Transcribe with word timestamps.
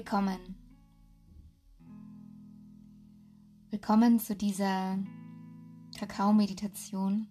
Willkommen. 0.00 0.56
Willkommen 3.68 4.18
zu 4.18 4.34
dieser 4.34 4.98
Kakao-Meditation, 5.98 7.28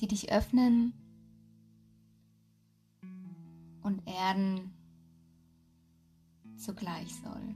die 0.00 0.08
dich 0.08 0.32
öffnen 0.32 0.92
und 3.82 4.04
erden 4.08 4.72
zugleich 6.56 7.14
soll. 7.22 7.54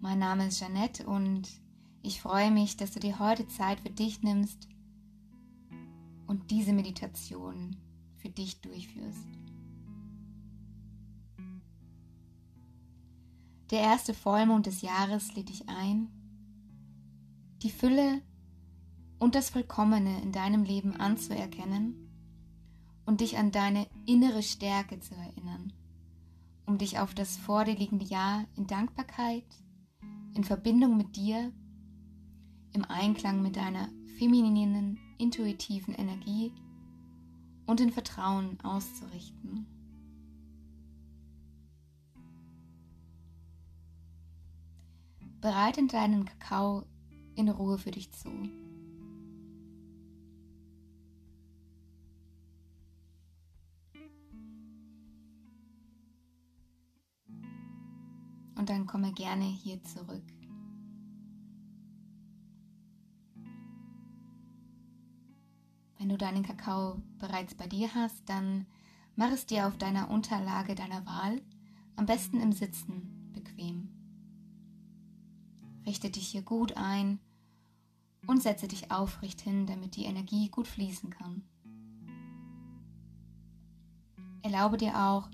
Mein 0.00 0.18
Name 0.18 0.46
ist 0.46 0.60
Jeanette 0.60 1.04
und 1.04 1.46
ich 2.00 2.22
freue 2.22 2.50
mich, 2.50 2.78
dass 2.78 2.92
du 2.92 3.00
dir 3.00 3.18
heute 3.18 3.46
Zeit 3.48 3.80
für 3.80 3.90
dich 3.90 4.22
nimmst 4.22 4.66
und 6.26 6.50
diese 6.50 6.72
Meditation 6.72 7.76
für 8.16 8.30
dich 8.30 8.62
durchführst. 8.62 9.41
Der 13.72 13.80
erste 13.80 14.12
Vollmond 14.12 14.66
des 14.66 14.82
Jahres 14.82 15.34
lädt 15.34 15.48
dich 15.48 15.66
ein, 15.66 16.10
die 17.62 17.70
Fülle 17.70 18.20
und 19.18 19.34
das 19.34 19.48
Vollkommene 19.48 20.20
in 20.20 20.30
deinem 20.30 20.62
Leben 20.62 20.94
anzuerkennen 20.94 21.94
und 23.06 23.22
dich 23.22 23.38
an 23.38 23.50
deine 23.50 23.86
innere 24.04 24.42
Stärke 24.42 25.00
zu 25.00 25.14
erinnern, 25.14 25.72
um 26.66 26.76
dich 26.76 26.98
auf 26.98 27.14
das 27.14 27.38
vor 27.38 27.64
dir 27.64 27.74
liegende 27.74 28.04
Jahr 28.04 28.44
in 28.56 28.66
Dankbarkeit, 28.66 29.46
in 30.34 30.44
Verbindung 30.44 30.98
mit 30.98 31.16
dir, 31.16 31.50
im 32.74 32.84
Einklang 32.84 33.40
mit 33.40 33.56
deiner 33.56 33.88
femininen, 34.18 34.98
intuitiven 35.16 35.94
Energie 35.94 36.52
und 37.64 37.80
in 37.80 37.90
Vertrauen 37.90 38.60
auszurichten. 38.60 39.71
Bereite 45.42 45.84
deinen 45.88 46.24
Kakao 46.24 46.84
in 47.34 47.48
Ruhe 47.48 47.76
für 47.76 47.90
dich 47.90 48.12
zu. 48.12 48.28
Und 58.54 58.68
dann 58.68 58.86
komme 58.86 59.12
gerne 59.12 59.44
hier 59.44 59.82
zurück. 59.82 60.22
Wenn 65.98 66.08
du 66.08 66.16
deinen 66.16 66.44
Kakao 66.44 67.02
bereits 67.18 67.56
bei 67.56 67.66
dir 67.66 67.92
hast, 67.92 68.28
dann 68.28 68.66
mach 69.16 69.32
es 69.32 69.46
dir 69.46 69.66
auf 69.66 69.76
deiner 69.76 70.08
Unterlage 70.08 70.76
deiner 70.76 71.04
Wahl, 71.04 71.42
am 71.96 72.06
besten 72.06 72.40
im 72.40 72.52
Sitzen, 72.52 73.32
bequem. 73.32 73.91
Richte 75.86 76.10
dich 76.10 76.28
hier 76.28 76.42
gut 76.42 76.76
ein 76.76 77.18
und 78.26 78.42
setze 78.42 78.68
dich 78.68 78.90
aufrecht 78.90 79.40
hin, 79.40 79.66
damit 79.66 79.96
die 79.96 80.04
Energie 80.04 80.48
gut 80.48 80.68
fließen 80.68 81.10
kann. 81.10 81.42
Erlaube 84.42 84.76
dir 84.76 84.98
auch, 84.98 85.28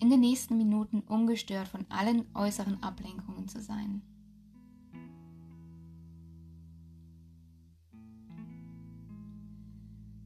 in 0.00 0.10
den 0.10 0.20
nächsten 0.20 0.56
Minuten 0.56 1.00
ungestört 1.00 1.68
von 1.68 1.84
allen 1.88 2.24
äußeren 2.34 2.82
Ablenkungen 2.82 3.48
zu 3.48 3.60
sein. 3.60 4.02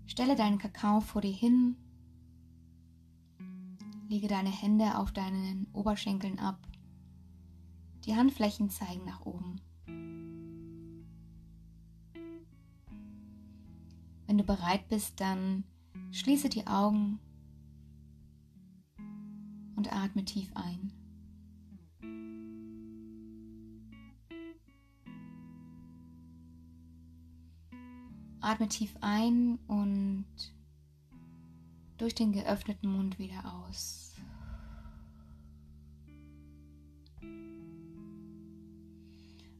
Stelle 0.06 0.36
deinen 0.36 0.58
Kakao 0.58 1.00
vor 1.00 1.22
dir 1.22 1.32
hin, 1.32 1.76
lege 4.08 4.28
deine 4.28 4.50
Hände 4.50 4.98
auf 4.98 5.10
deinen 5.12 5.66
Oberschenkeln 5.72 6.38
ab. 6.38 6.68
Die 8.04 8.14
Handflächen 8.14 8.68
zeigen 8.68 9.06
nach 9.06 9.24
oben. 9.24 9.60
Wenn 14.32 14.38
du 14.38 14.44
bereit 14.44 14.88
bist, 14.88 15.20
dann 15.20 15.62
schließe 16.10 16.48
die 16.48 16.66
Augen 16.66 17.18
und 19.76 19.92
atme 19.92 20.24
tief 20.24 20.50
ein. 20.54 20.90
Atme 28.40 28.68
tief 28.70 28.96
ein 29.02 29.58
und 29.66 30.24
durch 31.98 32.14
den 32.14 32.32
geöffneten 32.32 32.90
Mund 32.90 33.18
wieder 33.18 33.66
aus. 33.66 34.14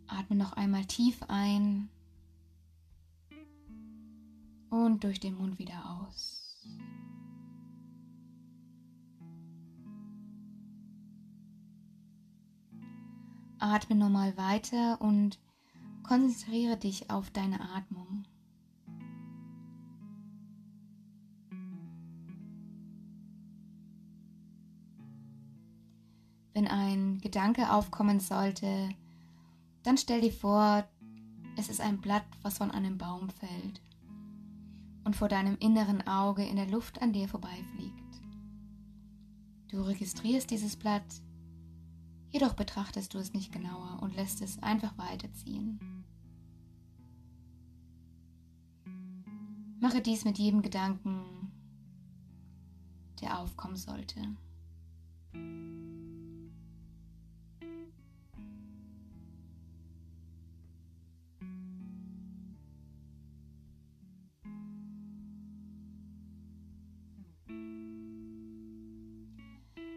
Atme 0.07 0.37
noch 0.37 0.55
einmal 0.55 0.87
tief 0.87 1.23
ein 1.29 1.91
und 4.73 5.05
durch 5.05 5.21
den 5.21 5.37
Mund 5.37 5.59
wieder 5.59 6.01
aus. 6.01 6.67
Atme 13.59 13.95
nochmal 13.95 14.37
weiter 14.37 15.01
und 15.01 15.39
konzentriere 16.03 16.79
dich 16.79 17.11
auf 17.11 17.31
deine 17.31 17.61
Atmung. 17.61 18.25
Wenn 26.55 26.67
ein 26.67 27.19
Gedanke 27.19 27.71
aufkommen 27.73 28.21
sollte, 28.21 28.89
dann 29.83 29.99
stell 29.99 30.23
dir 30.23 30.33
vor, 30.33 30.89
es 31.57 31.69
ist 31.69 31.81
ein 31.81 32.01
Blatt, 32.01 32.25
was 32.41 32.59
von 32.59 32.71
einem 32.71 32.99
Baum 32.99 33.29
fällt 33.29 33.83
und 35.13 35.17
vor 35.19 35.29
deinem 35.29 35.59
inneren 35.59 36.01
Auge 36.07 36.43
in 36.43 36.57
der 36.57 36.71
Luft 36.71 37.03
an 37.03 37.13
dir 37.13 37.29
vorbeifliegt. 37.29 38.23
Du 39.69 39.83
registrierst 39.83 40.51
dieses 40.51 40.75
Blatt, 40.75 41.05
jedoch 42.31 42.55
betrachtest 42.55 43.13
du 43.13 43.19
es 43.19 43.35
nicht 43.35 43.53
genauer 43.53 43.99
und 44.01 44.17
lässt 44.17 44.41
es 44.41 44.63
einfach 44.63 44.97
weiterziehen. 44.97 45.79
Mache 49.81 50.01
dies 50.01 50.25
mit 50.25 50.39
jedem 50.39 50.63
Gedanken, 50.63 51.53
der 53.21 53.39
aufkommen 53.39 53.77
sollte. 53.77 54.19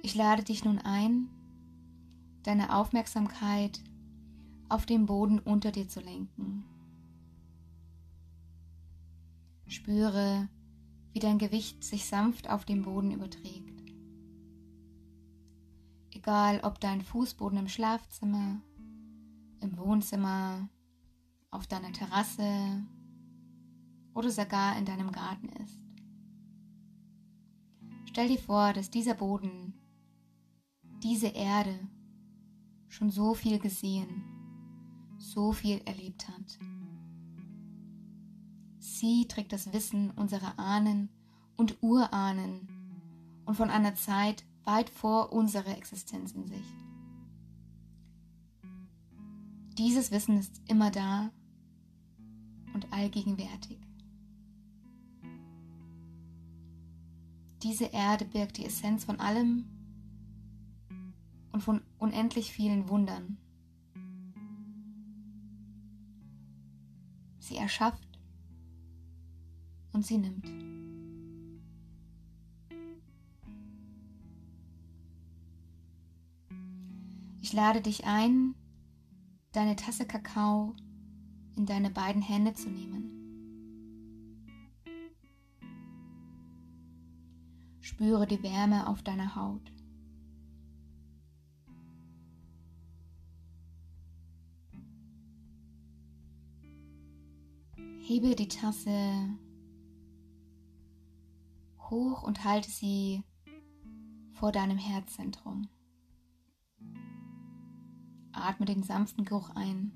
Ich 0.05 0.13
lade 0.13 0.43
dich 0.43 0.63
nun 0.63 0.77
ein, 0.77 1.31
deine 2.43 2.75
Aufmerksamkeit 2.75 3.81
auf 4.69 4.85
den 4.85 5.07
Boden 5.07 5.39
unter 5.39 5.71
dir 5.71 5.87
zu 5.87 5.99
lenken. 5.99 6.63
Spüre, 9.65 10.47
wie 11.11 11.17
dein 11.17 11.39
Gewicht 11.39 11.83
sich 11.83 12.05
sanft 12.05 12.51
auf 12.51 12.65
den 12.65 12.83
Boden 12.83 13.09
überträgt. 13.09 13.81
Egal, 16.11 16.59
ob 16.61 16.79
dein 16.79 17.01
Fußboden 17.01 17.57
im 17.57 17.67
Schlafzimmer, 17.67 18.61
im 19.59 19.75
Wohnzimmer, 19.75 20.69
auf 21.49 21.65
deiner 21.65 21.91
Terrasse 21.93 22.85
oder 24.13 24.29
sogar 24.29 24.77
in 24.77 24.85
deinem 24.85 25.11
Garten 25.11 25.49
ist. 25.63 25.81
Stell 28.05 28.27
dir 28.27 28.37
vor, 28.37 28.71
dass 28.71 28.91
dieser 28.91 29.15
Boden 29.15 29.73
diese 31.03 31.27
Erde 31.27 31.79
schon 32.87 33.09
so 33.09 33.33
viel 33.33 33.59
gesehen, 33.59 34.23
so 35.17 35.51
viel 35.51 35.81
erlebt 35.85 36.27
hat. 36.27 36.59
Sie 38.79 39.27
trägt 39.27 39.51
das 39.51 39.73
Wissen 39.73 40.11
unserer 40.11 40.57
Ahnen 40.57 41.09
und 41.57 41.81
Urahnen 41.81 42.67
und 43.45 43.55
von 43.55 43.69
einer 43.69 43.95
Zeit 43.95 44.45
weit 44.63 44.89
vor 44.89 45.31
unserer 45.31 45.77
Existenz 45.77 46.31
in 46.31 46.47
sich. 46.47 46.65
Dieses 49.77 50.11
Wissen 50.11 50.37
ist 50.37 50.61
immer 50.67 50.89
da 50.89 51.31
und 52.73 52.91
allgegenwärtig. 52.93 53.79
Diese 57.61 57.85
Erde 57.85 58.25
birgt 58.25 58.57
die 58.57 58.65
Essenz 58.65 59.03
von 59.05 59.19
allem, 59.19 59.65
und 61.55 61.61
von 61.61 61.81
unendlich 61.99 62.51
vielen 62.51 62.89
Wundern. 62.89 63.37
Sie 67.39 67.55
erschafft 67.55 68.19
und 69.93 70.05
sie 70.05 70.17
nimmt. 70.17 70.45
Ich 77.39 77.53
lade 77.53 77.79
dich 77.79 78.03
ein, 78.03 78.53
deine 79.53 79.77
Tasse 79.77 80.05
Kakao 80.05 80.75
in 81.55 81.65
deine 81.65 81.89
beiden 81.89 82.21
Hände 82.21 82.53
zu 82.53 82.69
nehmen. 82.69 83.11
Spüre 87.79 88.27
die 88.27 88.43
Wärme 88.43 88.89
auf 88.89 89.03
deiner 89.03 89.37
Haut. 89.37 89.74
Hebe 98.07 98.35
die 98.35 98.47
Tasse 98.47 99.35
hoch 101.89 102.21
und 102.21 102.43
halte 102.43 102.69
sie 102.69 103.23
vor 104.33 104.51
deinem 104.51 104.77
Herzzentrum. 104.77 105.67
Atme 108.31 108.67
den 108.67 108.83
sanften 108.83 109.25
Geruch 109.25 109.49
ein. 109.55 109.91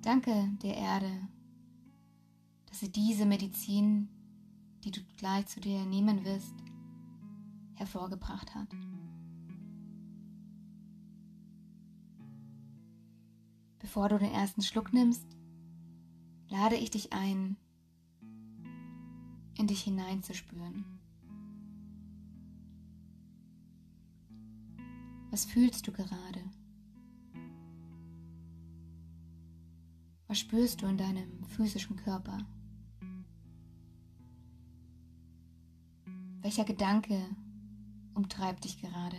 Danke 0.00 0.48
der 0.62 0.76
Erde, 0.76 1.28
dass 2.66 2.78
sie 2.78 2.92
diese 2.92 3.26
Medizin, 3.26 4.08
die 4.84 4.92
du 4.92 5.00
gleich 5.16 5.48
zu 5.48 5.58
dir 5.58 5.86
nehmen 5.86 6.24
wirst, 6.24 6.54
hervorgebracht 7.74 8.54
hat. 8.54 8.68
Bevor 13.80 14.08
du 14.08 14.18
den 14.18 14.30
ersten 14.30 14.62
Schluck 14.62 14.92
nimmst, 14.92 15.26
lade 16.48 16.76
ich 16.76 16.90
dich 16.90 17.12
ein, 17.12 17.56
in 19.56 19.66
dich 19.66 19.82
hineinzuspüren. 19.82 20.84
Was 25.30 25.44
fühlst 25.44 25.86
du 25.86 25.92
gerade? 25.92 26.42
Was 30.26 30.38
spürst 30.38 30.82
du 30.82 30.86
in 30.86 30.96
deinem 30.96 31.44
physischen 31.44 31.96
Körper? 31.96 32.38
Welcher 36.42 36.64
Gedanke 36.64 37.20
umtreibt 38.14 38.64
dich 38.64 38.80
gerade? 38.80 39.16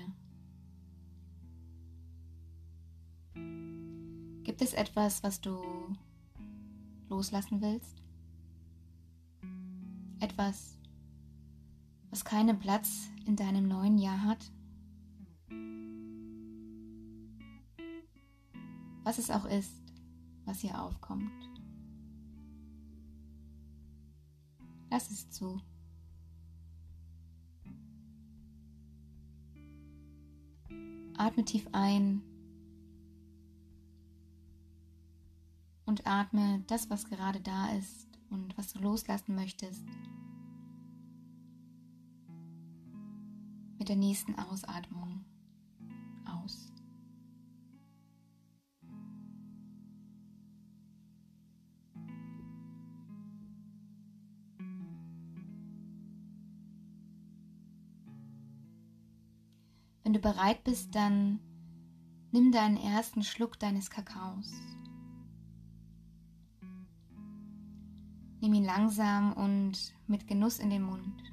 Gibt 4.61 4.73
es 4.73 4.77
etwas, 4.77 5.23
was 5.23 5.41
du 5.41 5.59
loslassen 7.09 7.61
willst? 7.61 8.03
Etwas, 10.19 10.77
was 12.11 12.23
keinen 12.23 12.59
Platz 12.59 13.09
in 13.25 13.35
deinem 13.35 13.67
neuen 13.67 13.97
Jahr 13.97 14.21
hat? 14.23 14.51
Was 19.03 19.17
es 19.17 19.31
auch 19.31 19.45
ist, 19.45 19.81
was 20.45 20.59
hier 20.59 20.79
aufkommt. 20.79 21.31
Lass 24.91 25.09
es 25.09 25.27
zu. 25.31 25.59
Atme 31.17 31.45
tief 31.45 31.67
ein 31.71 32.21
und 35.91 36.07
atme 36.07 36.63
das, 36.67 36.89
was 36.89 37.03
gerade 37.03 37.41
da 37.41 37.67
ist 37.73 38.07
und 38.29 38.57
was 38.57 38.71
du 38.71 38.79
loslassen 38.79 39.35
möchtest, 39.35 39.83
mit 43.77 43.89
der 43.89 43.97
nächsten 43.97 44.39
Ausatmung 44.39 45.25
aus. 46.25 46.71
Wenn 60.05 60.13
du 60.13 60.19
bereit 60.19 60.63
bist, 60.63 60.95
dann 60.95 61.41
nimm 62.31 62.53
deinen 62.53 62.77
ersten 62.77 63.23
Schluck 63.23 63.59
deines 63.59 63.89
Kakaos. 63.89 64.53
Nimm 68.41 68.53
ihn 68.55 68.65
langsam 68.65 69.33
und 69.33 69.93
mit 70.07 70.27
Genuss 70.27 70.57
in 70.57 70.71
den 70.71 70.81
Mund. 70.81 71.23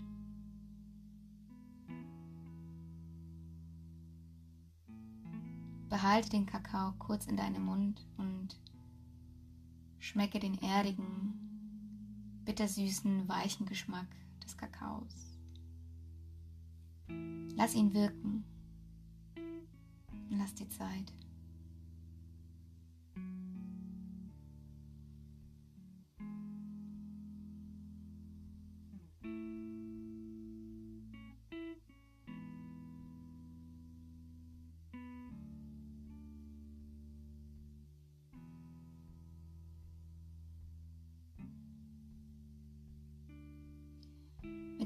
Behalte 5.89 6.29
den 6.29 6.45
Kakao 6.45 6.93
kurz 6.99 7.27
in 7.27 7.39
deinem 7.39 7.65
Mund 7.65 8.07
und 8.19 8.61
schmecke 9.99 10.39
den 10.39 10.61
erdigen, 10.61 12.43
bittersüßen, 12.45 13.27
weichen 13.27 13.65
Geschmack 13.65 14.09
des 14.45 14.59
Kakaos. 14.59 15.39
Lass 17.57 17.75
ihn 17.75 17.95
wirken. 17.95 18.45
Lass 20.29 20.55
dir 20.55 20.69
Zeit. 20.69 21.11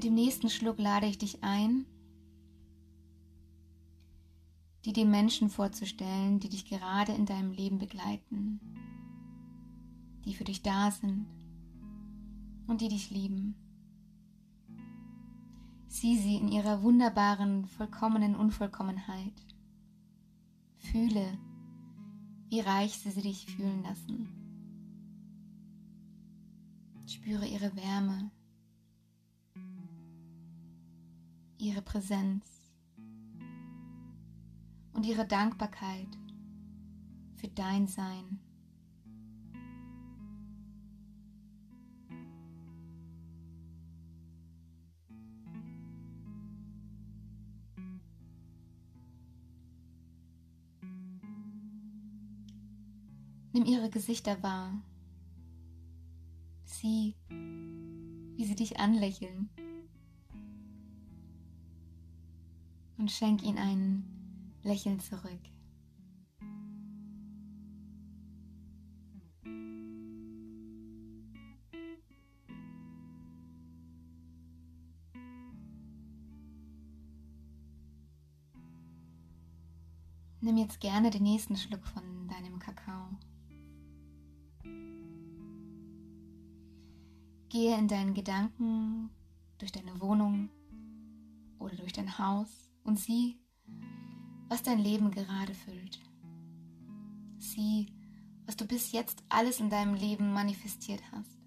Mit 0.03 0.09
dem 0.09 0.15
nächsten 0.15 0.49
Schluck 0.49 0.79
lade 0.79 1.05
ich 1.05 1.17
dich 1.17 1.45
ein, 1.45 1.85
die 4.83 4.91
dir 4.91 5.05
Menschen 5.05 5.49
vorzustellen, 5.49 6.41
die 6.41 6.49
dich 6.49 6.65
gerade 6.65 7.13
in 7.13 7.25
deinem 7.25 7.53
Leben 7.53 7.79
begleiten, 7.79 8.59
die 10.25 10.33
für 10.33 10.43
dich 10.43 10.61
da 10.61 10.91
sind 10.91 11.25
und 12.67 12.81
die 12.81 12.89
dich 12.89 13.11
lieben. 13.11 13.55
Sieh 15.87 16.17
sie 16.17 16.35
in 16.35 16.49
ihrer 16.49 16.83
wunderbaren, 16.83 17.65
vollkommenen 17.67 18.35
Unvollkommenheit. 18.35 19.45
Fühle, 20.79 21.37
wie 22.49 22.59
reich 22.59 22.97
sie 22.97 23.21
dich 23.21 23.45
fühlen 23.45 23.83
lassen. 23.83 24.27
Spüre 27.07 27.47
ihre 27.47 27.73
Wärme, 27.77 28.31
ihre 31.63 31.81
Präsenz 31.81 32.45
und 34.91 35.05
ihre 35.05 35.25
Dankbarkeit 35.25 36.09
für 37.35 37.47
dein 37.47 37.87
Sein. 37.87 38.39
Nimm 53.53 53.65
ihre 53.65 53.89
Gesichter 53.89 54.41
wahr. 54.43 54.81
Sieh, 56.65 57.15
wie 57.29 58.45
sie 58.45 58.55
dich 58.55 58.79
anlächeln. 58.79 59.49
Und 62.97 63.11
schenk 63.11 63.43
ihnen 63.43 63.57
einen 63.57 64.57
Lächeln 64.63 64.99
zurück. 64.99 65.39
Nimm 80.43 80.57
jetzt 80.57 80.81
gerne 80.81 81.09
den 81.09 81.23
nächsten 81.23 81.55
Schluck 81.55 81.87
von 81.87 82.27
deinem 82.27 82.59
Kakao. 82.59 83.07
Gehe 87.47 87.77
in 87.77 87.87
deinen 87.87 88.13
Gedanken 88.13 89.09
durch 89.57 89.71
deine 89.71 90.01
Wohnung 90.01 90.49
oder 91.59 91.77
durch 91.77 91.93
dein 91.93 92.17
Haus 92.17 92.72
und 92.83 92.99
sieh, 92.99 93.39
was 94.49 94.63
dein 94.63 94.79
Leben 94.79 95.11
gerade 95.11 95.53
füllt. 95.53 95.99
Sieh, 97.37 97.93
was 98.45 98.55
du 98.55 98.65
bis 98.65 98.91
jetzt 98.91 99.23
alles 99.29 99.59
in 99.59 99.69
deinem 99.69 99.95
Leben 99.95 100.33
manifestiert 100.33 101.01
hast. 101.11 101.39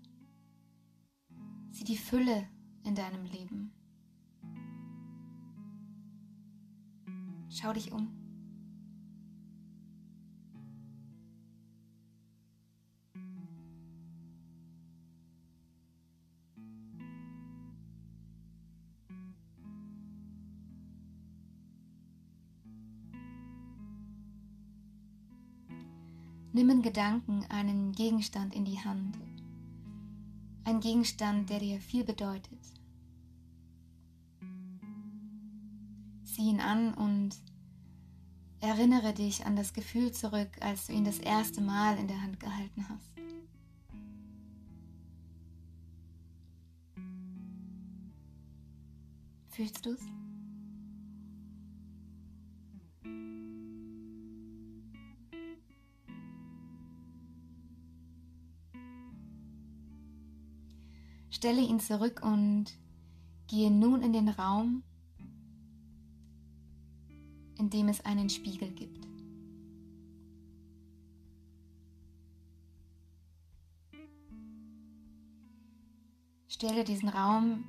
Sieh 1.70 1.84
die 1.84 1.98
Fülle 1.98 2.48
in 2.84 2.94
deinem 2.94 3.24
Leben. 3.24 3.72
Schau 7.50 7.72
dich 7.72 7.92
um. 7.92 8.15
Nimm 26.56 26.70
in 26.70 26.80
Gedanken 26.80 27.44
einen 27.50 27.92
Gegenstand 27.92 28.54
in 28.54 28.64
die 28.64 28.78
Hand. 28.78 29.18
Ein 30.64 30.80
Gegenstand, 30.80 31.50
der 31.50 31.58
dir 31.58 31.78
viel 31.82 32.02
bedeutet. 32.02 32.58
Sieh 36.22 36.48
ihn 36.48 36.60
an 36.60 36.94
und 36.94 37.36
erinnere 38.60 39.12
dich 39.12 39.44
an 39.44 39.54
das 39.54 39.74
Gefühl 39.74 40.12
zurück, 40.12 40.48
als 40.60 40.86
du 40.86 40.94
ihn 40.94 41.04
das 41.04 41.18
erste 41.18 41.60
Mal 41.60 41.98
in 41.98 42.08
der 42.08 42.22
Hand 42.22 42.40
gehalten 42.40 42.86
hast. 42.88 43.10
Fühlst 49.50 49.84
du 49.84 49.94
Stelle 61.36 61.60
ihn 61.60 61.80
zurück 61.80 62.22
und 62.24 62.64
gehe 63.46 63.70
nun 63.70 64.00
in 64.00 64.14
den 64.14 64.30
Raum, 64.30 64.82
in 67.58 67.68
dem 67.68 67.88
es 67.88 68.02
einen 68.06 68.30
Spiegel 68.30 68.70
gibt. 68.70 69.06
Stelle 76.48 76.84
diesen 76.84 77.10
Raum 77.10 77.64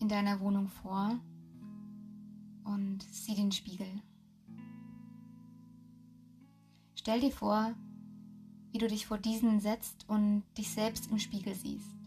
in 0.00 0.08
deiner 0.08 0.40
Wohnung 0.40 0.66
vor 0.70 1.20
und 2.64 3.04
sieh 3.12 3.36
den 3.36 3.52
Spiegel. 3.52 4.02
Stell 6.96 7.20
dir 7.20 7.30
vor, 7.30 7.76
wie 8.72 8.78
du 8.78 8.88
dich 8.88 9.06
vor 9.06 9.18
diesen 9.18 9.60
setzt 9.60 10.08
und 10.08 10.42
dich 10.58 10.68
selbst 10.70 11.12
im 11.12 11.20
Spiegel 11.20 11.54
siehst 11.54 11.99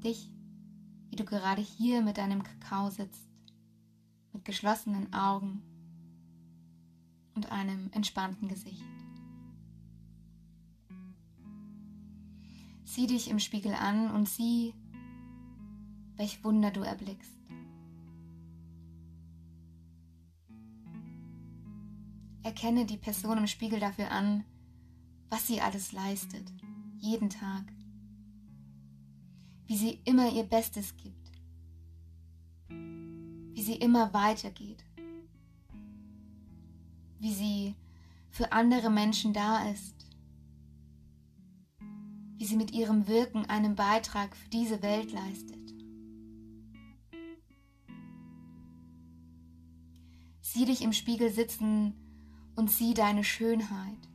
dich, 0.00 0.30
wie 1.08 1.16
du 1.16 1.24
gerade 1.24 1.62
hier 1.62 2.02
mit 2.02 2.18
deinem 2.18 2.42
Kakao 2.42 2.90
sitzt, 2.90 3.28
mit 4.32 4.44
geschlossenen 4.44 5.12
Augen 5.12 5.62
und 7.34 7.50
einem 7.50 7.90
entspannten 7.92 8.48
Gesicht. 8.48 8.84
Sieh 12.84 13.06
dich 13.06 13.30
im 13.30 13.38
Spiegel 13.38 13.72
an 13.72 14.10
und 14.10 14.28
sieh, 14.28 14.74
welch 16.16 16.42
Wunder 16.44 16.70
du 16.70 16.80
erblickst. 16.80 17.38
Erkenne 22.42 22.86
die 22.86 22.96
Person 22.96 23.38
im 23.38 23.46
Spiegel 23.46 23.80
dafür 23.80 24.10
an, 24.10 24.44
was 25.28 25.46
sie 25.46 25.60
alles 25.60 25.92
leistet, 25.92 26.52
jeden 26.98 27.30
Tag 27.30 27.64
wie 29.70 29.76
sie 29.76 30.00
immer 30.04 30.32
ihr 30.32 30.42
Bestes 30.42 30.96
gibt, 30.96 31.30
wie 32.68 33.62
sie 33.62 33.76
immer 33.76 34.12
weitergeht, 34.12 34.84
wie 37.20 37.32
sie 37.32 37.76
für 38.30 38.50
andere 38.50 38.90
Menschen 38.90 39.32
da 39.32 39.70
ist, 39.70 39.94
wie 42.36 42.44
sie 42.44 42.56
mit 42.56 42.72
ihrem 42.72 43.06
Wirken 43.06 43.46
einen 43.46 43.76
Beitrag 43.76 44.34
für 44.34 44.48
diese 44.48 44.82
Welt 44.82 45.12
leistet. 45.12 45.72
Sieh 50.40 50.64
dich 50.64 50.82
im 50.82 50.92
Spiegel 50.92 51.30
sitzen 51.30 51.94
und 52.56 52.72
sieh 52.72 52.92
deine 52.92 53.22
Schönheit, 53.22 54.08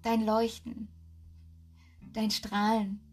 dein 0.00 0.24
Leuchten, 0.24 0.88
dein 2.14 2.30
Strahlen. 2.30 3.11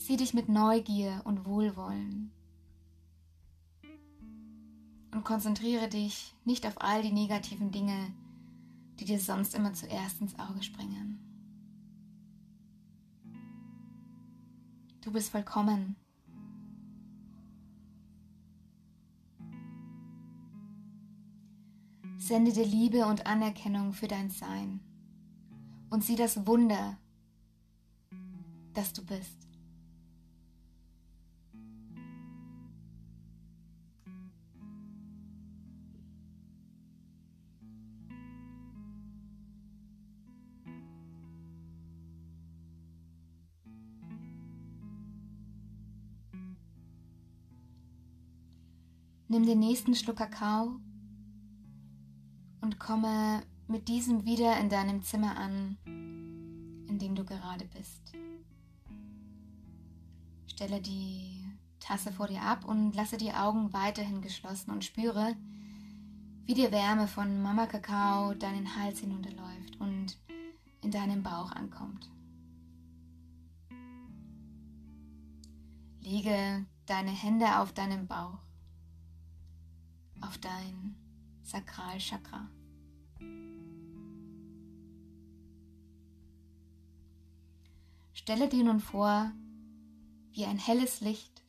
Sieh 0.00 0.16
dich 0.16 0.32
mit 0.32 0.48
Neugier 0.48 1.20
und 1.24 1.44
Wohlwollen. 1.44 2.32
Und 5.12 5.24
konzentriere 5.24 5.88
dich 5.88 6.34
nicht 6.46 6.64
auf 6.66 6.80
all 6.80 7.02
die 7.02 7.12
negativen 7.12 7.70
Dinge, 7.70 8.10
die 8.98 9.04
dir 9.04 9.20
sonst 9.20 9.54
immer 9.54 9.74
zuerst 9.74 10.22
ins 10.22 10.38
Auge 10.38 10.62
springen. 10.62 11.18
Du 15.02 15.12
bist 15.12 15.28
vollkommen. 15.28 15.96
Sende 22.16 22.54
dir 22.54 22.64
Liebe 22.64 23.04
und 23.04 23.26
Anerkennung 23.26 23.92
für 23.92 24.08
dein 24.08 24.30
Sein 24.30 24.80
und 25.90 26.02
sieh 26.02 26.16
das 26.16 26.46
Wunder, 26.46 26.96
das 28.72 28.94
du 28.94 29.04
bist. 29.04 29.49
Nimm 49.30 49.46
den 49.46 49.60
nächsten 49.60 49.94
Schluck 49.94 50.16
Kakao 50.16 50.80
und 52.62 52.80
komme 52.80 53.44
mit 53.68 53.86
diesem 53.86 54.24
wieder 54.24 54.58
in 54.58 54.68
deinem 54.68 55.04
Zimmer 55.04 55.36
an, 55.36 55.78
in 56.88 56.98
dem 56.98 57.14
du 57.14 57.24
gerade 57.24 57.64
bist. 57.66 58.12
Stelle 60.48 60.80
die 60.80 61.44
Tasse 61.78 62.10
vor 62.10 62.26
dir 62.26 62.42
ab 62.42 62.64
und 62.64 62.96
lasse 62.96 63.18
die 63.18 63.32
Augen 63.32 63.72
weiterhin 63.72 64.20
geschlossen 64.20 64.72
und 64.72 64.84
spüre, 64.84 65.36
wie 66.46 66.54
die 66.54 66.72
Wärme 66.72 67.06
von 67.06 67.40
Mama 67.40 67.68
Kakao 67.68 68.34
deinen 68.34 68.74
Hals 68.74 68.98
hinunterläuft 68.98 69.78
und 69.78 70.18
in 70.82 70.90
deinem 70.90 71.22
Bauch 71.22 71.52
ankommt. 71.52 72.10
Lege 76.00 76.66
deine 76.86 77.12
Hände 77.12 77.60
auf 77.60 77.72
deinen 77.72 78.08
Bauch 78.08 78.49
auf 80.20 80.38
dein 80.38 80.96
Sakralchakra. 81.42 82.48
Stelle 88.12 88.48
dir 88.48 88.64
nun 88.64 88.80
vor, 88.80 89.32
wie 90.32 90.44
ein 90.44 90.58
helles 90.58 91.00
Licht 91.00 91.42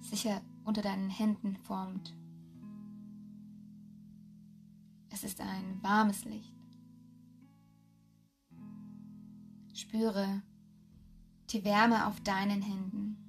sich 0.00 0.28
unter 0.64 0.82
deinen 0.82 1.10
Händen 1.10 1.56
formt. 1.56 2.14
Es 5.10 5.24
ist 5.24 5.40
ein 5.40 5.82
warmes 5.82 6.24
Licht. 6.24 6.54
Spüre 9.74 10.42
die 11.50 11.64
Wärme 11.64 12.06
auf 12.06 12.20
deinen 12.20 12.62
Händen. 12.62 13.27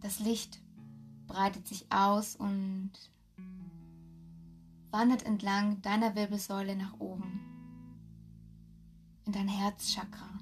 Das 0.00 0.18
Licht 0.18 0.60
breitet 1.26 1.68
sich 1.68 1.86
aus 1.90 2.34
und 2.34 2.90
wandert 4.90 5.24
entlang 5.24 5.80
deiner 5.82 6.14
Wirbelsäule 6.14 6.74
nach 6.74 6.98
oben 6.98 7.40
in 9.26 9.32
dein 9.32 9.48
Herzchakra. 9.48 10.40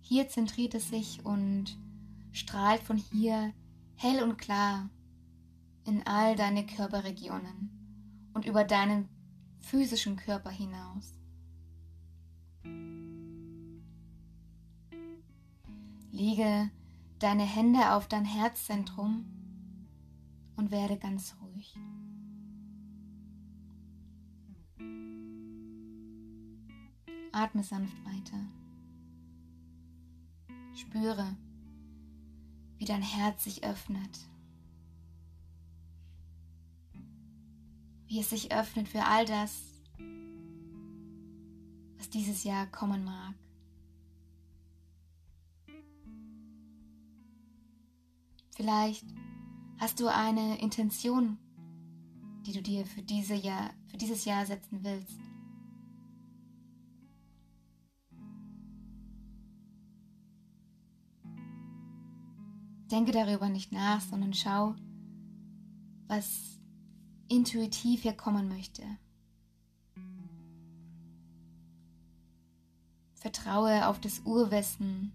Hier 0.00 0.28
zentriert 0.28 0.74
es 0.74 0.88
sich 0.88 1.24
und 1.24 1.78
strahlt 2.32 2.82
von 2.82 2.96
hier 2.96 3.54
hell 3.94 4.22
und 4.22 4.36
klar 4.36 4.90
in 5.84 6.06
all 6.06 6.36
deine 6.36 6.66
Körperregionen 6.66 7.70
und 8.34 8.44
über 8.44 8.64
deinen 8.64 9.08
physischen 9.60 10.16
Körper 10.16 10.50
hinaus. 10.50 11.21
Lege 16.12 16.70
deine 17.18 17.44
Hände 17.44 17.92
auf 17.92 18.06
dein 18.06 18.26
Herzzentrum 18.26 19.24
und 20.56 20.70
werde 20.70 20.98
ganz 20.98 21.34
ruhig. 21.40 21.74
Atme 27.32 27.64
sanft 27.64 27.96
weiter. 28.04 28.38
Spüre, 30.74 31.34
wie 32.76 32.84
dein 32.84 33.00
Herz 33.00 33.44
sich 33.44 33.64
öffnet. 33.64 34.28
Wie 38.06 38.20
es 38.20 38.28
sich 38.28 38.52
öffnet 38.52 38.86
für 38.86 39.06
all 39.06 39.24
das, 39.24 39.62
was 41.96 42.10
dieses 42.10 42.44
Jahr 42.44 42.66
kommen 42.66 43.02
mag. 43.02 43.34
Vielleicht 48.54 49.06
hast 49.78 49.98
du 49.98 50.08
eine 50.08 50.60
Intention, 50.60 51.38
die 52.46 52.52
du 52.52 52.62
dir 52.62 52.84
für, 52.84 53.02
diese 53.02 53.34
Jahr, 53.34 53.70
für 53.86 53.96
dieses 53.96 54.24
Jahr 54.24 54.44
setzen 54.44 54.84
willst. 54.84 55.18
Denke 62.90 63.12
darüber 63.12 63.48
nicht 63.48 63.72
nach, 63.72 64.02
sondern 64.02 64.34
schau, 64.34 64.74
was 66.08 66.60
intuitiv 67.28 68.02
hier 68.02 68.12
kommen 68.12 68.48
möchte. 68.48 68.82
Vertraue 73.14 73.88
auf 73.88 73.98
das 73.98 74.20
Urwissen, 74.26 75.12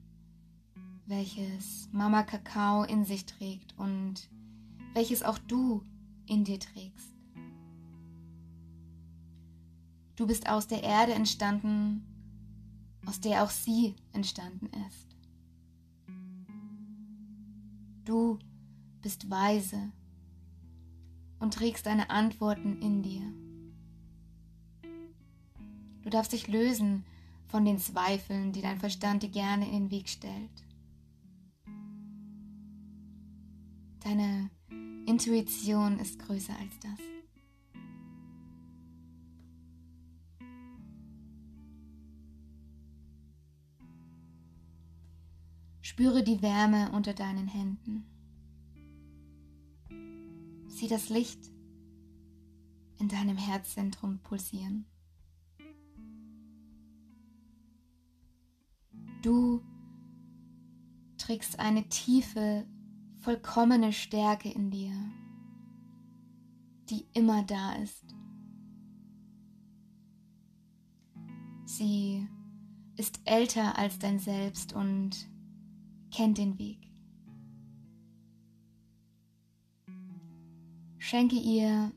welches 1.07 1.87
Mama 1.91 2.23
Kakao 2.23 2.83
in 2.83 3.05
sich 3.05 3.25
trägt 3.25 3.77
und 3.77 4.29
welches 4.93 5.23
auch 5.23 5.37
du 5.37 5.81
in 6.27 6.43
dir 6.43 6.59
trägst. 6.59 7.15
Du 10.17 10.27
bist 10.27 10.49
aus 10.49 10.67
der 10.67 10.83
Erde 10.83 11.13
entstanden, 11.13 12.05
aus 13.05 13.21
der 13.21 13.43
auch 13.43 13.49
sie 13.49 13.95
entstanden 14.11 14.69
ist. 14.87 15.07
Du 18.03 18.39
bist 19.01 19.29
weise 19.29 19.91
und 21.39 21.53
trägst 21.53 21.85
deine 21.85 22.09
Antworten 22.09 22.81
in 22.81 23.03
dir. 23.03 23.21
Du 26.01 26.09
darfst 26.09 26.33
dich 26.33 26.47
lösen 26.47 27.05
von 27.47 27.63
den 27.63 27.79
Zweifeln, 27.79 28.51
die 28.51 28.61
dein 28.61 28.79
Verstand 28.79 29.23
dir 29.23 29.29
gerne 29.29 29.67
in 29.67 29.89
den 29.89 29.91
Weg 29.91 30.09
stellt. 30.09 30.66
Deine 34.07 34.49
Intuition 35.05 35.99
ist 35.99 36.17
größer 36.19 36.53
als 36.57 36.79
das. 36.79 36.97
Spüre 45.81 46.23
die 46.23 46.41
Wärme 46.41 46.89
unter 46.93 47.13
deinen 47.13 47.49
Händen. 47.49 48.05
Sieh 50.69 50.87
das 50.87 51.09
Licht 51.09 51.51
in 52.99 53.09
deinem 53.09 53.35
Herzzentrum 53.35 54.19
pulsieren. 54.19 54.85
Du 59.21 59.61
trägst 61.17 61.59
eine 61.59 61.89
tiefe, 61.89 62.65
vollkommene 63.27 63.91
Stärke 63.91 64.49
in 64.49 64.71
dir, 64.71 64.93
die 66.89 67.05
immer 67.11 67.43
da 67.43 67.73
ist. 67.73 68.05
Sie 71.65 72.25
ist 72.95 73.19
älter 73.25 73.77
als 73.77 73.99
dein 73.99 74.19
Selbst 74.19 74.71
und 74.71 75.29
kennt 76.09 76.37
den 76.37 76.57
Weg. 76.57 76.89
Schenke 80.99 81.35
ihr 81.35 81.91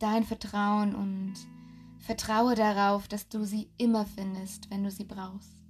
dein 0.00 0.24
Vertrauen 0.24 0.96
und 0.96 1.34
vertraue 2.00 2.56
darauf, 2.56 3.06
dass 3.06 3.28
du 3.28 3.44
sie 3.44 3.70
immer 3.78 4.04
findest, 4.04 4.68
wenn 4.68 4.82
du 4.82 4.90
sie 4.90 5.04
brauchst. 5.04 5.61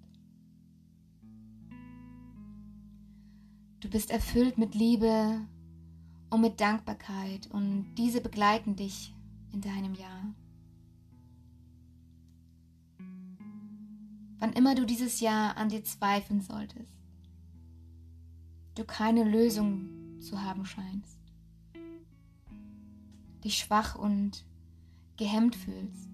Du 3.82 3.90
bist 3.90 4.12
erfüllt 4.12 4.58
mit 4.58 4.76
Liebe 4.76 5.40
und 6.30 6.40
mit 6.40 6.60
Dankbarkeit 6.60 7.48
und 7.50 7.96
diese 7.98 8.20
begleiten 8.20 8.76
dich 8.76 9.12
in 9.52 9.60
deinem 9.60 9.94
Jahr. 9.94 10.32
Wann 14.38 14.52
immer 14.52 14.76
du 14.76 14.86
dieses 14.86 15.18
Jahr 15.18 15.56
an 15.56 15.68
dir 15.68 15.82
zweifeln 15.82 16.40
solltest, 16.40 16.92
du 18.76 18.84
keine 18.84 19.24
Lösung 19.24 20.20
zu 20.20 20.40
haben 20.40 20.64
scheinst, 20.64 21.18
dich 23.42 23.58
schwach 23.58 23.96
und 23.96 24.46
gehemmt 25.16 25.56
fühlst, 25.56 26.08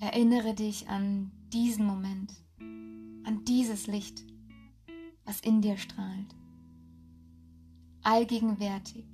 erinnere 0.00 0.54
dich 0.54 0.88
an 0.88 1.32
diesen 1.52 1.84
Moment, 1.84 2.32
an 3.26 3.44
dieses 3.46 3.86
Licht, 3.86 4.29
was 5.30 5.40
in 5.42 5.62
dir 5.62 5.76
strahlt, 5.76 6.34
allgegenwärtig, 8.02 9.04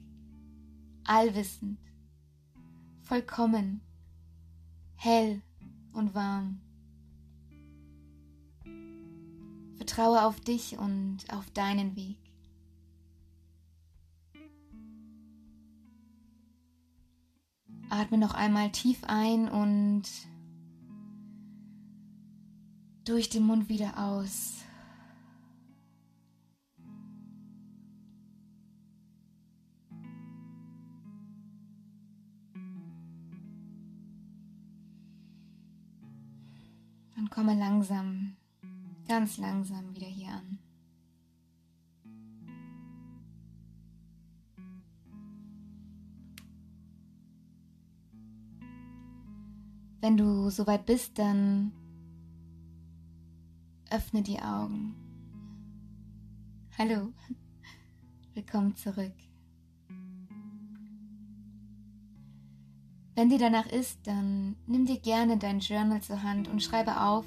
allwissend, 1.05 1.79
vollkommen, 3.03 3.83
hell 4.95 5.43
und 5.93 6.15
warm. 6.15 6.63
Vertraue 9.77 10.25
auf 10.25 10.41
dich 10.41 10.79
und 10.79 11.19
auf 11.31 11.51
deinen 11.51 11.95
Weg. 11.97 12.17
Atme 17.91 18.17
noch 18.17 18.33
einmal 18.33 18.73
tief 18.73 19.05
ein 19.05 19.51
und 19.51 20.05
durch 23.05 23.29
den 23.29 23.43
Mund 23.43 23.69
wieder 23.69 23.99
aus. 23.99 24.66
Und 37.17 37.31
komme 37.31 37.55
langsam 37.59 38.37
ganz 39.09 39.39
langsam 39.39 39.95
wieder 39.95 40.07
hier 40.07 40.33
an. 40.33 40.59
Wenn 50.01 50.17
du 50.17 50.51
soweit 50.51 50.87
bist, 50.87 51.19
dann 51.19 51.73
öffne 53.91 54.23
die 54.23 54.39
Augen. 54.41 54.95
Hallo, 56.79 57.13
willkommen 58.35 58.77
zurück. 58.77 59.26
Wenn 63.17 63.31
dir 63.31 63.39
danach 63.39 63.67
ist, 63.67 64.07
dann 64.07 64.57
nimm 64.67 64.85
dir 64.85 65.01
gerne 65.01 65.39
dein 65.39 65.61
Journal 65.61 66.03
zur 66.03 66.23
Hand 66.23 66.49
und 66.49 66.63
schreibe 66.63 67.01
auf, 67.01 67.25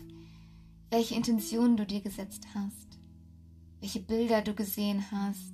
welche 0.91 1.15
Intentionen 1.15 1.77
du 1.77 1.85
dir 1.85 1.99
gesetzt 1.99 2.45
hast, 2.53 2.99
welche 3.79 3.99
Bilder 3.99 4.43
du 4.43 4.53
gesehen 4.53 5.03
hast, 5.11 5.51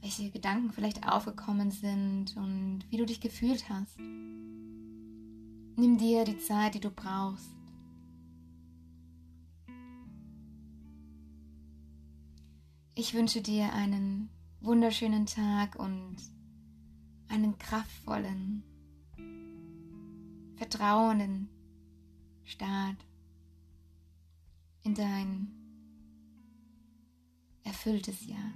welche 0.00 0.30
Gedanken 0.30 0.70
vielleicht 0.70 1.08
aufgekommen 1.08 1.72
sind 1.72 2.36
und 2.36 2.84
wie 2.88 2.98
du 2.98 3.04
dich 3.04 3.20
gefühlt 3.20 3.68
hast. 3.68 3.98
Nimm 3.98 5.98
dir 5.98 6.24
die 6.24 6.38
Zeit, 6.38 6.76
die 6.76 6.80
du 6.80 6.90
brauchst. 6.90 7.56
Ich 12.94 13.12
wünsche 13.12 13.42
dir 13.42 13.72
einen 13.72 14.28
wunderschönen 14.60 15.26
Tag 15.26 15.74
und 15.74 16.18
einen 17.32 17.56
kraftvollen, 17.56 18.62
vertrauenden 20.56 21.48
Start 22.44 23.06
in 24.82 24.94
dein 24.94 25.48
erfülltes 27.64 28.26
Jahr. 28.26 28.52